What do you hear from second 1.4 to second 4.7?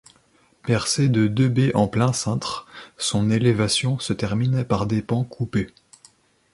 baies en plein-cintre, son élévation se termine